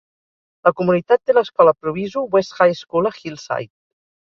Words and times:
La 0.67 0.71
comunitat 0.79 1.21
té 1.25 1.35
l"escola 1.35 1.75
Proviso 1.85 2.25
West 2.37 2.59
High 2.59 2.81
School 2.83 3.13
a 3.13 3.15
Hillside. 3.21 3.71